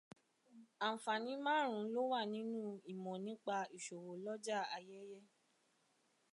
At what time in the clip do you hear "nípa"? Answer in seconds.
3.25-3.55